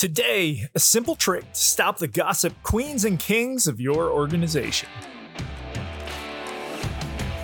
Today, 0.00 0.66
a 0.74 0.78
simple 0.78 1.14
trick 1.14 1.44
to 1.52 1.60
stop 1.60 1.98
the 1.98 2.08
gossip 2.08 2.54
queens 2.62 3.04
and 3.04 3.18
kings 3.18 3.66
of 3.66 3.82
your 3.82 4.10
organization. 4.10 4.88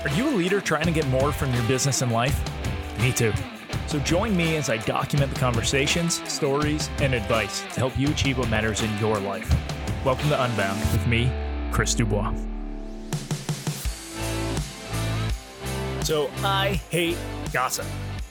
Are 0.03 0.09
you 0.17 0.31
a 0.31 0.35
leader 0.35 0.63
trying 0.63 0.87
to 0.87 0.91
get 0.91 1.07
more 1.09 1.33
from 1.33 1.53
your 1.53 1.63
business 1.65 2.01
and 2.01 2.11
life? 2.11 2.41
Me 2.99 3.13
too. 3.13 3.35
So 3.89 3.99
join 3.99 4.35
me 4.35 4.57
as 4.57 4.71
I 4.71 4.79
document 4.79 5.35
the 5.35 5.39
conversations, 5.39 6.27
stories, 6.33 6.89
and 7.03 7.13
advice 7.13 7.61
to 7.61 7.79
help 7.79 7.99
you 7.99 8.09
achieve 8.09 8.39
what 8.39 8.49
matters 8.49 8.81
in 8.81 8.99
your 9.01 9.19
life. 9.19 9.55
Welcome 10.03 10.31
to 10.31 10.43
Unbound 10.43 10.81
with 10.93 11.07
me, 11.07 11.31
Chris 11.73 11.95
Dubois. 11.95 12.33
So, 16.05 16.31
I 16.43 16.81
hate 16.89 17.19
gossip. 17.53 17.85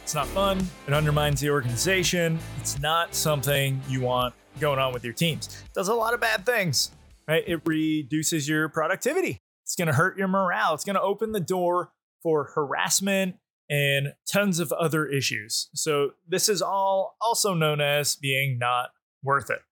It's 0.06 0.14
not 0.14 0.28
fun. 0.28 0.60
It 0.88 0.94
undermines 0.94 1.42
the 1.42 1.50
organization. 1.50 2.38
It's 2.60 2.80
not 2.80 3.16
something 3.16 3.82
you 3.90 4.02
want 4.02 4.36
going 4.60 4.78
on 4.78 4.94
with 4.94 5.04
your 5.04 5.14
teams. 5.14 5.48
It 5.48 5.74
does 5.74 5.88
a 5.88 5.96
lot 5.96 6.14
of 6.14 6.20
bad 6.20 6.46
things, 6.46 6.92
right? 7.28 7.44
It 7.48 7.62
reduces 7.66 8.48
your 8.48 8.70
productivity. 8.70 9.42
It's 9.64 9.76
going 9.76 9.88
to 9.88 9.96
hurt 9.96 10.16
your 10.16 10.28
morale. 10.28 10.76
It's 10.76 10.84
going 10.84 10.96
to 10.96 11.02
open 11.02 11.32
the 11.32 11.40
door 11.40 11.92
for 12.22 12.52
harassment 12.54 13.38
and 13.68 14.14
tons 14.32 14.60
of 14.60 14.72
other 14.74 15.08
issues. 15.08 15.70
So, 15.74 16.12
this 16.28 16.50
is 16.50 16.62
all 16.62 17.18
also 17.20 17.56
known 17.56 17.82
as 17.82 18.16
being 18.16 18.60
not 18.60 18.90
worth 19.24 19.50
it. 19.50 19.64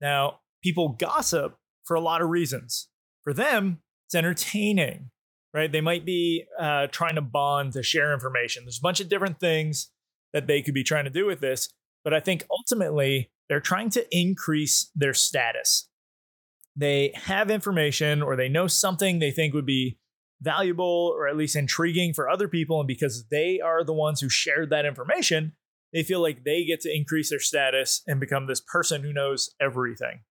Now, 0.00 0.40
people 0.64 0.96
gossip 0.98 1.56
for 1.84 1.94
a 1.94 2.00
lot 2.00 2.22
of 2.22 2.28
reasons. 2.28 2.88
For 3.22 3.32
them, 3.32 3.82
it's 4.08 4.16
entertaining 4.16 5.10
right? 5.54 5.70
They 5.70 5.80
might 5.80 6.04
be 6.04 6.44
uh, 6.58 6.88
trying 6.88 7.14
to 7.14 7.22
bond 7.22 7.72
to 7.74 7.82
share 7.82 8.12
information. 8.12 8.64
There's 8.64 8.78
a 8.78 8.82
bunch 8.82 9.00
of 9.00 9.08
different 9.08 9.38
things 9.38 9.90
that 10.32 10.48
they 10.48 10.60
could 10.60 10.74
be 10.74 10.82
trying 10.82 11.04
to 11.04 11.10
do 11.10 11.26
with 11.26 11.40
this, 11.40 11.68
but 12.02 12.12
I 12.12 12.20
think 12.20 12.44
ultimately 12.50 13.30
they're 13.48 13.60
trying 13.60 13.90
to 13.90 14.04
increase 14.10 14.90
their 14.96 15.14
status. 15.14 15.88
They 16.76 17.12
have 17.14 17.52
information 17.52 18.20
or 18.20 18.34
they 18.34 18.48
know 18.48 18.66
something 18.66 19.20
they 19.20 19.30
think 19.30 19.54
would 19.54 19.64
be 19.64 19.96
valuable 20.42 21.14
or 21.16 21.28
at 21.28 21.36
least 21.36 21.54
intriguing 21.54 22.12
for 22.12 22.28
other 22.28 22.48
people. 22.48 22.80
And 22.80 22.88
because 22.88 23.26
they 23.30 23.60
are 23.60 23.84
the 23.84 23.92
ones 23.92 24.20
who 24.20 24.28
shared 24.28 24.70
that 24.70 24.84
information, 24.84 25.52
they 25.92 26.02
feel 26.02 26.20
like 26.20 26.42
they 26.42 26.64
get 26.64 26.80
to 26.80 26.94
increase 26.94 27.30
their 27.30 27.38
status 27.38 28.02
and 28.08 28.18
become 28.18 28.48
this 28.48 28.60
person 28.60 29.02
who 29.02 29.12
knows 29.12 29.54
everything, 29.60 30.22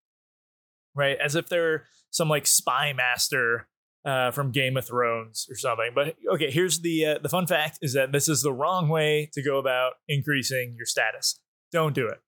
right? 0.93 1.17
As 1.23 1.35
if 1.35 1.47
they're 1.47 1.85
some 2.11 2.27
like 2.27 2.45
spy 2.45 2.91
master 2.91 3.69
uh, 4.05 4.31
from 4.31 4.51
Game 4.51 4.77
of 4.77 4.85
Thrones 4.85 5.47
or 5.49 5.55
something. 5.55 5.91
But 5.95 6.15
okay, 6.33 6.51
here's 6.51 6.79
the 6.79 7.05
uh, 7.05 7.19
the 7.21 7.29
fun 7.29 7.47
fact: 7.47 7.79
is 7.81 7.93
that 7.93 8.11
this 8.11 8.27
is 8.27 8.41
the 8.41 8.53
wrong 8.53 8.89
way 8.89 9.29
to 9.33 9.43
go 9.43 9.57
about 9.57 9.93
increasing 10.07 10.75
your 10.77 10.85
status. 10.85 11.39
Don't 11.71 11.95
do 11.95 12.07
it. 12.07 12.19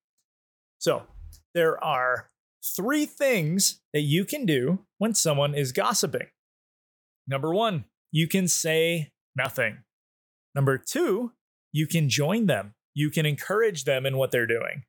So 0.79 1.03
there 1.53 1.81
are 1.83 2.29
three 2.75 3.05
things 3.05 3.81
that 3.93 4.01
you 4.01 4.25
can 4.25 4.45
do 4.45 4.79
when 4.97 5.13
someone 5.13 5.53
is 5.53 5.71
gossiping. 5.71 6.27
Number 7.27 7.53
one, 7.53 7.85
you 8.11 8.27
can 8.27 8.47
say 8.47 9.11
nothing. 9.35 9.79
Number 10.53 10.77
two, 10.77 11.33
you 11.71 11.87
can 11.87 12.09
join 12.09 12.45
them. 12.45 12.73
You 12.93 13.09
can 13.09 13.25
encourage 13.25 13.83
them 13.83 14.05
in 14.05 14.17
what 14.17 14.31
they're 14.31 14.47
doing. 14.47 14.83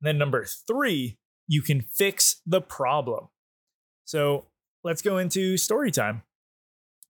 And 0.00 0.08
then 0.08 0.18
number 0.18 0.44
three, 0.44 1.18
you 1.46 1.62
can 1.62 1.82
fix 1.82 2.40
the 2.46 2.60
problem. 2.60 3.28
So 4.04 4.46
let's 4.82 5.02
go 5.02 5.18
into 5.18 5.56
story 5.56 5.90
time. 5.90 6.22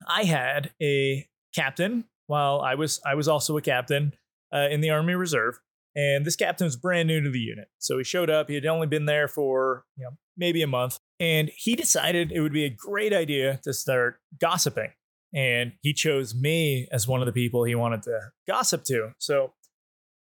I 0.07 0.25
had 0.25 0.71
a 0.83 1.27
captain 1.55 2.05
while 2.27 2.61
I 2.61 2.75
was 2.75 3.01
I 3.05 3.15
was 3.15 3.29
also 3.29 3.57
a 3.57 3.63
captain 3.63 4.15
uh, 4.55 4.69
in 4.71 4.81
the 4.81 4.91
Army 4.91 5.15
Reserve, 5.15 5.59
and 5.95 6.25
this 6.25 6.37
captain 6.37 6.65
was 6.65 6.77
brand 6.77 7.09
new 7.09 7.21
to 7.21 7.31
the 7.31 7.39
unit. 7.39 7.69
So 7.79 7.99
he 7.99 8.05
showed 8.05 8.31
up. 8.31 8.49
He 8.49 8.55
had 8.55 8.67
only 8.67 8.87
been 8.87 9.07
there 9.07 9.29
for 9.29 9.85
you 9.97 10.05
know 10.05 10.11
maybe 10.37 10.63
a 10.63 10.67
month, 10.67 10.99
and 11.19 11.51
he 11.57 11.77
decided 11.77 12.33
it 12.33 12.41
would 12.41 12.53
be 12.53 12.65
a 12.65 12.71
great 12.71 13.13
idea 13.13 13.61
to 13.65 13.73
start 13.73 14.21
gossiping. 14.41 14.93
And 15.33 15.73
he 15.83 15.93
chose 15.93 16.35
me 16.35 16.89
as 16.91 17.07
one 17.07 17.21
of 17.21 17.27
the 17.27 17.33
people 17.33 17.63
he 17.63 17.77
wanted 17.77 18.03
to 18.03 18.19
gossip 18.49 18.83
to. 18.85 19.13
So 19.19 19.53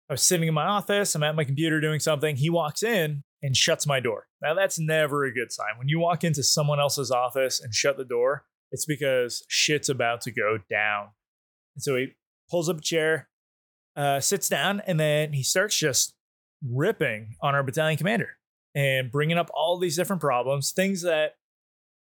I 0.08 0.14
was 0.14 0.22
sitting 0.22 0.48
in 0.48 0.54
my 0.54 0.64
office. 0.64 1.14
I'm 1.14 1.22
at 1.22 1.34
my 1.34 1.44
computer 1.44 1.80
doing 1.80 2.00
something. 2.00 2.36
He 2.36 2.48
walks 2.48 2.82
in 2.82 3.22
and 3.42 3.54
shuts 3.54 3.86
my 3.86 4.00
door. 4.00 4.26
Now 4.40 4.54
that's 4.54 4.78
never 4.78 5.24
a 5.24 5.32
good 5.32 5.52
sign. 5.52 5.76
When 5.76 5.88
you 5.88 5.98
walk 5.98 6.24
into 6.24 6.42
someone 6.42 6.80
else's 6.80 7.10
office 7.10 7.60
and 7.60 7.74
shut 7.74 7.98
the 7.98 8.04
door, 8.04 8.44
it's 8.74 8.84
because 8.84 9.44
shit's 9.48 9.88
about 9.88 10.20
to 10.22 10.32
go 10.32 10.58
down. 10.68 11.10
And 11.76 11.82
so 11.82 11.94
he 11.94 12.08
pulls 12.50 12.68
up 12.68 12.78
a 12.78 12.82
chair, 12.82 13.28
uh, 13.94 14.18
sits 14.18 14.48
down, 14.48 14.82
and 14.84 14.98
then 14.98 15.32
he 15.32 15.44
starts 15.44 15.78
just 15.78 16.16
ripping 16.68 17.36
on 17.40 17.54
our 17.54 17.62
battalion 17.62 17.96
commander 17.96 18.30
and 18.74 19.12
bringing 19.12 19.38
up 19.38 19.48
all 19.54 19.78
these 19.78 19.94
different 19.94 20.20
problems, 20.20 20.72
things 20.72 21.02
that, 21.02 21.36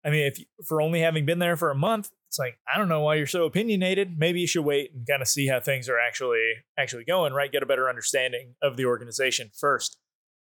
I 0.03 0.09
mean, 0.09 0.25
if 0.25 0.39
for 0.67 0.81
only 0.81 1.01
having 1.01 1.23
been 1.23 1.37
there 1.37 1.55
for 1.55 1.69
a 1.69 1.75
month, 1.75 2.09
it's 2.27 2.39
like 2.39 2.57
I 2.71 2.79
don't 2.79 2.89
know 2.89 3.01
why 3.01 3.13
you're 3.15 3.27
so 3.27 3.45
opinionated. 3.45 4.17
Maybe 4.17 4.39
you 4.41 4.47
should 4.47 4.65
wait 4.65 4.91
and 4.91 5.05
kind 5.07 5.21
of 5.21 5.27
see 5.27 5.47
how 5.47 5.59
things 5.59 5.87
are 5.87 5.99
actually 5.99 6.51
actually 6.79 7.05
going, 7.05 7.33
right? 7.33 7.51
Get 7.51 7.61
a 7.61 7.67
better 7.67 7.87
understanding 7.87 8.55
of 8.63 8.75
the 8.75 8.85
organization 8.85 9.51
first. 9.53 9.99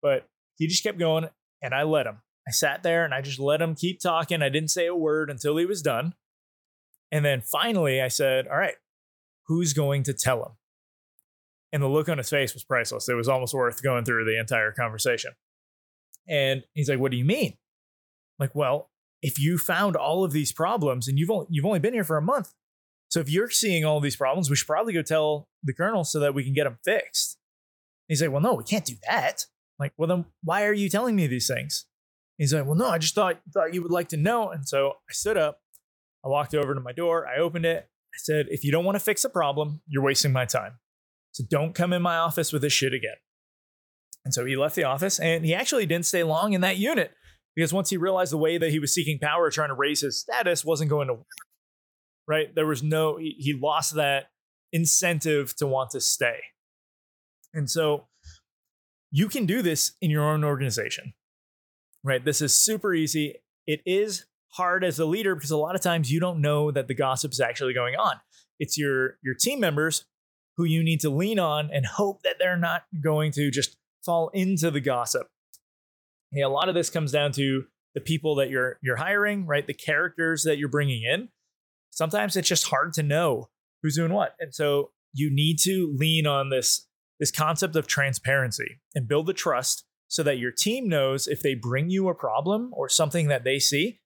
But 0.02 0.30
he 0.56 0.68
just 0.68 0.82
kept 0.82 0.98
going, 0.98 1.28
and 1.62 1.74
I 1.74 1.84
let 1.84 2.08
him. 2.08 2.22
I 2.48 2.52
sat 2.52 2.84
there 2.84 3.04
and 3.06 3.14
I 3.14 3.22
just 3.22 3.40
let 3.40 3.62
him 3.62 3.76
keep 3.76 4.00
talking. 4.00 4.42
I 4.42 4.50
didn't 4.50 4.70
say 4.70 4.86
a 4.86 4.96
word 4.96 5.30
until 5.30 5.58
he 5.58 5.66
was 5.66 5.82
done. 5.82 6.14
And 7.12 7.26
then 7.26 7.42
finally 7.42 8.02
I 8.02 8.08
said, 8.08 8.48
All 8.48 8.58
right, 8.58 8.76
who's 9.48 9.74
going 9.74 10.04
to 10.04 10.14
tell 10.14 10.44
him? 10.44 10.52
And 11.74 11.82
the 11.82 11.88
look 11.88 12.08
on 12.08 12.18
his 12.18 12.30
face 12.30 12.54
was 12.54 12.64
priceless. 12.64 13.10
It 13.10 13.16
was 13.16 13.28
almost 13.28 13.54
worth 13.54 13.84
going 13.84 14.06
through 14.06 14.26
the 14.26 14.40
entire 14.40 14.72
conversation. 14.72 15.32
And 16.28 16.64
he's 16.74 16.90
like, 16.90 17.00
What 17.00 17.12
do 17.12 17.18
you 17.18 17.26
mean? 17.26 17.54
I'm 18.40 18.44
like, 18.46 18.56
well, 18.56 18.90
if 19.22 19.40
you 19.40 19.58
found 19.58 19.96
all 19.96 20.24
of 20.24 20.32
these 20.32 20.52
problems 20.52 21.08
and 21.08 21.18
you've 21.18 21.32
only, 21.32 21.48
you've 21.50 21.66
only 21.66 21.80
been 21.80 21.94
here 21.94 22.04
for 22.04 22.18
a 22.18 22.22
month, 22.22 22.54
so 23.10 23.20
if 23.20 23.30
you're 23.30 23.50
seeing 23.50 23.86
all 23.86 24.00
these 24.00 24.16
problems, 24.16 24.50
we 24.50 24.56
should 24.56 24.68
probably 24.68 24.94
go 24.94 25.02
tell 25.02 25.48
the 25.64 25.74
colonel 25.74 26.04
so 26.04 26.20
that 26.20 26.34
we 26.34 26.44
can 26.44 26.54
get 26.54 26.66
them 26.66 26.78
fixed. 26.84 27.38
he's 28.08 28.22
like, 28.22 28.32
Well, 28.32 28.42
no, 28.42 28.54
we 28.54 28.64
can't 28.64 28.86
do 28.86 28.96
that. 29.08 29.46
I'm 29.80 29.86
like, 29.86 29.94
well, 29.98 30.08
then 30.08 30.26
why 30.44 30.66
are 30.66 30.74
you 30.74 30.90
telling 30.90 31.16
me 31.16 31.28
these 31.28 31.48
things? 31.48 31.86
He's 32.38 32.54
like, 32.54 32.66
well, 32.66 32.76
no, 32.76 32.90
I 32.90 32.98
just 32.98 33.16
thought 33.16 33.40
thought 33.54 33.74
you 33.74 33.82
would 33.82 33.92
like 33.92 34.10
to 34.10 34.18
know. 34.18 34.50
And 34.50 34.68
so 34.68 34.94
I 35.10 35.14
stood 35.14 35.38
up, 35.38 35.60
I 36.24 36.30
walked 36.30 36.54
over 36.54 36.74
to 36.74 36.82
my 36.82 36.92
door, 36.92 37.28
I 37.28 37.40
opened 37.40 37.66
it. 37.66 37.88
I 37.88 38.18
said, 38.18 38.48
if 38.50 38.64
you 38.64 38.72
don't 38.72 38.86
want 38.86 38.96
to 38.96 39.04
fix 39.04 39.26
a 39.26 39.30
problem, 39.30 39.82
you're 39.88 40.04
wasting 40.04 40.32
my 40.32 40.46
time. 40.46 40.80
So 41.32 41.44
don't 41.50 41.76
come 41.76 41.92
in 41.92 42.02
my 42.02 42.18
office 42.18 42.54
with 42.54 42.62
this 42.62 42.74
shit 42.74 42.94
again. 42.94 43.16
And 44.24 44.34
so 44.34 44.46
he 44.46 44.56
left 44.56 44.76
the 44.76 44.86
office 44.86 45.20
and 45.20 45.46
he 45.46 45.54
actually 45.54 45.86
didn't 45.86 46.06
stay 46.06 46.24
long 46.24 46.54
in 46.54 46.62
that 46.62 46.78
unit 46.78 47.12
because 47.56 47.74
once 47.74 47.90
he 47.90 47.98
realized 47.98 48.32
the 48.32 48.38
way 48.38 48.58
that 48.58 48.72
he 48.72 48.80
was 48.80 48.94
seeking 48.94 49.20
power, 49.20 49.50
trying 49.52 49.70
to 49.70 49.76
raise 49.76 50.02
his 50.02 50.20
status 50.20 50.66
wasn't 50.66 50.90
going 50.90 51.08
to 51.08 51.14
work. 51.14 51.26
Right? 52.28 52.56
There 52.56 52.66
was 52.66 52.82
no, 52.82 53.18
he, 53.18 53.36
he 53.38 53.54
lost 53.54 53.96
that 53.96 54.28
incentive 54.74 55.56
to 55.58 55.68
want 55.68 55.92
to 55.92 56.02
stay. 56.02 56.40
And 57.54 57.70
so 57.70 58.08
you 59.12 59.30
can 59.30 59.46
do 59.46 59.62
this 59.62 59.94
in 60.02 60.10
your 60.10 60.24
own 60.24 60.44
organization 60.44 61.14
right? 62.06 62.24
This 62.24 62.42
is 62.42 62.56
super 62.56 62.94
easy. 62.94 63.36
It 63.68 63.82
is 63.86 64.26
hard 64.54 64.86
as 64.86 65.00
a 65.00 65.06
leader 65.06 65.36
because 65.36 65.52
a 65.52 65.58
lot 65.58 65.76
of 65.76 65.82
times 65.82 66.12
you 66.12 66.20
don't 66.20 66.40
know 66.40 66.72
that 66.72 66.88
the 66.88 66.94
gossip 66.94 67.32
is 67.32 67.42
actually 67.42 67.74
going 67.74 67.96
on. 67.96 68.16
It's 68.60 68.78
your 68.78 69.18
your 69.24 69.34
team 69.34 69.60
members 69.60 70.06
who 70.56 70.64
you 70.64 70.84
need 70.84 71.02
to 71.02 71.10
lean 71.10 71.40
on 71.40 71.70
and 71.74 71.86
hope 71.86 72.22
that 72.24 72.36
they're 72.40 72.56
not 72.56 72.84
going 73.04 73.32
to 73.34 73.52
just 73.52 73.76
fall 74.06 74.30
into 74.30 74.72
the 74.72 74.80
gossip. 74.80 75.28
Hey, 76.32 76.42
a 76.42 76.50
lot 76.50 76.70
of 76.70 76.76
this 76.76 76.90
comes 76.90 77.12
down 77.12 77.34
to 77.34 77.66
the 77.96 78.02
people 78.02 78.36
that 78.36 78.50
you're 78.50 78.80
you're 78.82 78.96
hiring, 78.96 79.46
right? 79.46 79.66
The 79.66 79.74
characters 79.74 80.44
that 80.44 80.58
you're 80.58 80.70
bringing 80.70 81.04
in. 81.04 81.30
Sometimes 81.90 82.36
it's 82.36 82.48
just 82.48 82.68
hard 82.68 82.94
to 82.94 83.04
know 83.04 83.50
who's 83.82 83.96
doing 83.96 84.14
what. 84.14 84.36
And 84.40 84.54
so 84.54 84.92
you 85.14 85.34
need 85.34 85.60
to 85.60 85.94
lean 85.98 86.28
on 86.28 86.50
this 86.50 86.88
this 87.20 87.32
concept 87.32 87.76
of 87.76 87.88
transparency 87.88 88.80
and 88.94 89.08
build 89.08 89.26
the 89.26 89.34
trust 89.34 89.86
so 90.08 90.24
that 90.24 90.38
your 90.38 90.52
team 90.52 90.88
knows 90.88 91.28
if 91.28 91.42
they 91.42 91.56
bring 91.56 91.90
you 91.90 92.10
a 92.10 92.16
problem 92.16 92.72
or 92.74 92.90
something 92.90 93.28
that 93.28 93.44
they 93.44 93.60
see, 93.60 94.00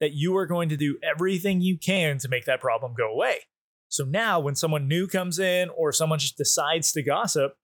that 0.00 0.12
you 0.12 0.36
are 0.36 0.46
going 0.46 0.68
to 0.68 0.76
do 0.76 0.98
everything 1.02 1.60
you 1.60 1.78
can 1.78 2.18
to 2.18 2.28
make 2.28 2.44
that 2.46 2.60
problem 2.60 2.94
go 2.96 3.10
away. 3.10 3.40
So 3.88 4.04
now, 4.04 4.40
when 4.40 4.56
someone 4.56 4.88
new 4.88 5.06
comes 5.06 5.38
in 5.38 5.68
or 5.70 5.92
someone 5.92 6.18
just 6.18 6.36
decides 6.36 6.92
to 6.92 7.02
gossip, 7.02 7.54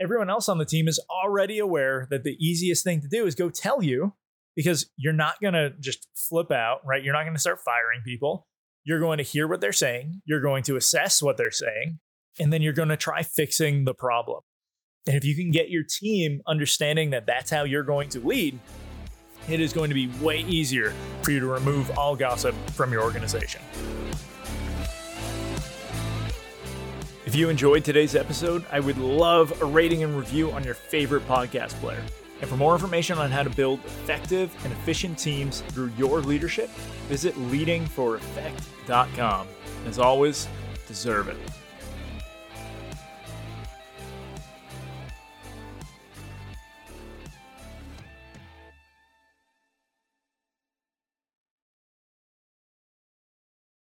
everyone 0.00 0.30
else 0.30 0.48
on 0.48 0.58
the 0.58 0.64
team 0.64 0.86
is 0.86 1.00
already 1.08 1.58
aware 1.58 2.06
that 2.10 2.24
the 2.24 2.36
easiest 2.38 2.84
thing 2.84 3.00
to 3.00 3.08
do 3.08 3.26
is 3.26 3.34
go 3.34 3.48
tell 3.48 3.82
you 3.82 4.12
because 4.54 4.90
you're 4.96 5.12
not 5.12 5.40
going 5.40 5.54
to 5.54 5.70
just 5.80 6.08
flip 6.14 6.50
out, 6.50 6.80
right? 6.84 7.02
You're 7.02 7.14
not 7.14 7.22
going 7.22 7.34
to 7.34 7.40
start 7.40 7.60
firing 7.64 8.02
people. 8.04 8.46
You're 8.84 9.00
going 9.00 9.18
to 9.18 9.24
hear 9.24 9.46
what 9.46 9.60
they're 9.60 9.72
saying, 9.72 10.22
you're 10.24 10.40
going 10.40 10.62
to 10.64 10.76
assess 10.76 11.22
what 11.22 11.36
they're 11.36 11.50
saying, 11.50 11.98
and 12.38 12.52
then 12.52 12.62
you're 12.62 12.72
going 12.72 12.88
to 12.88 12.96
try 12.96 13.22
fixing 13.22 13.84
the 13.84 13.94
problem. 13.94 14.40
And 15.06 15.16
if 15.16 15.24
you 15.24 15.34
can 15.34 15.50
get 15.50 15.70
your 15.70 15.82
team 15.82 16.42
understanding 16.46 17.10
that 17.10 17.26
that's 17.26 17.50
how 17.50 17.64
you're 17.64 17.82
going 17.82 18.10
to 18.10 18.20
lead, 18.20 18.58
it 19.48 19.60
is 19.60 19.72
going 19.72 19.88
to 19.88 19.94
be 19.94 20.08
way 20.22 20.40
easier 20.40 20.92
for 21.22 21.30
you 21.30 21.40
to 21.40 21.46
remove 21.46 21.96
all 21.98 22.14
gossip 22.14 22.54
from 22.72 22.92
your 22.92 23.02
organization. 23.02 23.62
If 27.24 27.34
you 27.34 27.50
enjoyed 27.50 27.84
today's 27.84 28.14
episode, 28.14 28.64
I 28.72 28.80
would 28.80 28.96
love 28.96 29.60
a 29.60 29.66
rating 29.66 30.02
and 30.02 30.16
review 30.16 30.50
on 30.52 30.64
your 30.64 30.74
favorite 30.74 31.26
podcast 31.28 31.72
player. 31.80 32.02
And 32.40 32.48
for 32.48 32.56
more 32.56 32.72
information 32.72 33.18
on 33.18 33.30
how 33.30 33.42
to 33.42 33.50
build 33.50 33.80
effective 33.80 34.50
and 34.64 34.72
efficient 34.72 35.18
teams 35.18 35.60
through 35.60 35.90
your 35.98 36.20
leadership, 36.20 36.70
visit 37.08 37.34
leadingforeffect.com. 37.34 39.46
As 39.86 39.98
always, 39.98 40.48
deserve 40.86 41.28
it. 41.28 41.36